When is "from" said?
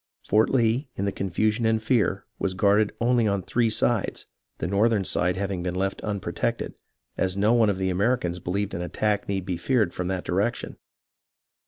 9.93-10.07